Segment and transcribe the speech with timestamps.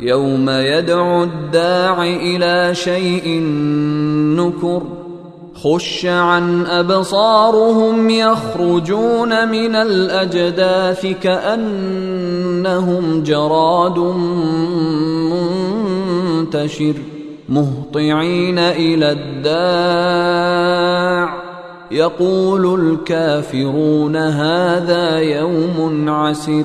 [0.00, 3.40] يوم يدعو الداع إلى شيء
[4.36, 4.82] نكر
[5.54, 13.98] خش عن أبصارهم يخرجون من الأجداث كأنهم جراد
[16.42, 16.94] منتشر
[17.48, 20.70] مهطعين إلى الداع.
[21.90, 26.64] يقول الكافرون هذا يوم عسر.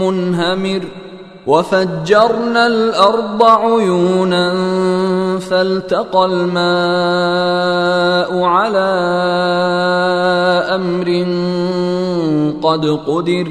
[0.00, 0.82] منهمر
[1.46, 4.54] وفجرنا الأرض عيونا
[5.38, 7.64] فالتقى الماء
[8.42, 8.90] على
[10.74, 11.08] أمر
[12.62, 13.48] قد قدر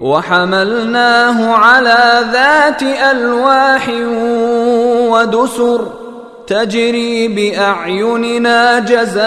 [0.00, 3.90] وحملناه على ذات ألواح
[5.10, 5.80] ودسر
[6.46, 9.26] تجري بأعيننا جزاء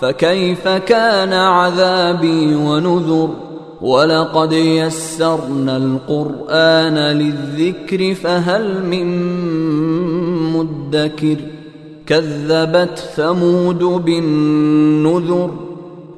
[0.00, 3.30] فكيف كان عذابي ونذر؟
[3.80, 9.06] ولقد يسرنا القرآن للذكر فهل من
[10.52, 11.36] مدكر؟
[12.06, 15.50] كذبت ثمود بالنذر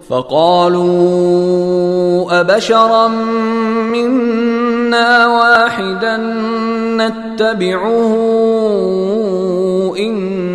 [0.08, 0.86] فقالوا
[2.40, 3.08] أبشرا
[3.92, 6.16] منا واحدا
[6.96, 8.16] نتبعه
[9.98, 10.45] أنا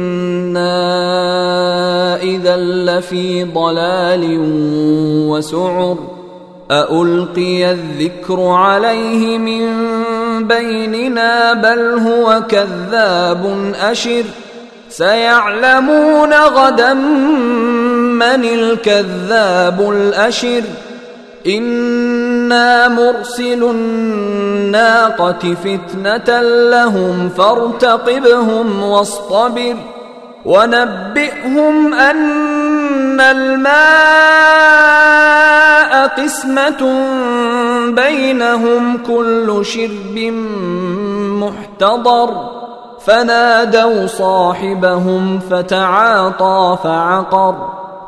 [2.42, 4.38] اذا لفي ضلال
[5.30, 5.98] وسعر
[6.72, 9.68] أألقي الذكر عليه من
[10.48, 14.24] بيننا بل هو كذاب أشر
[14.90, 20.64] سيعلمون غدا من الكذاب الأشر
[21.48, 29.76] إنا مرسل الناقة فتنة لهم فارتقبهم واصطبر
[30.46, 34.32] ونبئهم أن الماء
[36.08, 37.04] قسمة
[37.96, 40.34] بينهم كل شرب
[41.42, 42.50] محتضر.
[43.06, 47.56] فنادوا صاحبهم فتعاطى فعقر.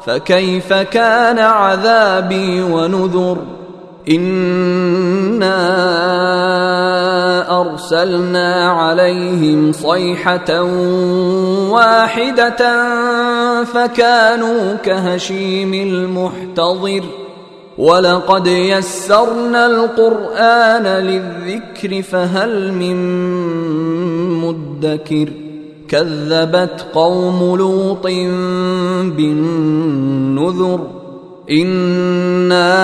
[0.05, 3.37] فكيف كان عذابي ونذر؟
[4.09, 5.53] إنا
[7.61, 10.63] أرسلنا عليهم صيحة
[11.73, 12.83] واحدة
[13.63, 17.03] فكانوا كهشيم المحتضر.
[17.77, 22.97] ولقد يسرنا القرآن للذكر فهل من
[24.41, 25.29] مدكر؟
[25.89, 28.03] كذبت قوم لوط
[29.17, 30.79] بالنذر.
[31.51, 32.83] إنا